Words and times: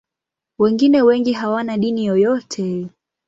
Wengine 0.59 1.01
wengi 1.01 1.33
hawana 1.33 1.77
dini 1.77 2.05
yoyote. 2.05 2.87